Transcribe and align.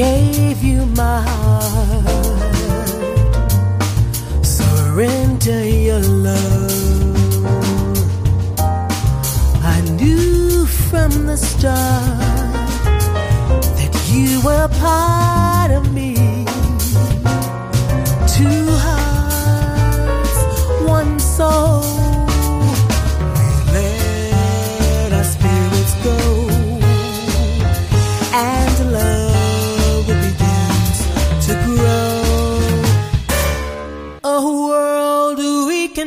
gave 0.00 0.64
you 0.64 0.86
my 1.02 1.20
heart. 1.28 2.88
Surrender 4.42 5.62
your 5.88 6.00
love. 6.28 7.12
I 9.74 9.76
knew 9.98 10.64
from 10.88 11.10
the 11.26 11.36
start 11.36 12.18
that 13.78 13.94
you 14.14 14.40
were 14.46 14.68
part 14.86 15.70
of 15.70 15.92
me. 15.92 16.14
Two 18.36 18.62
hearts, 18.86 20.38
one 20.96 21.20
soul. 21.20 21.89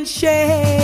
Shame. 0.04 0.83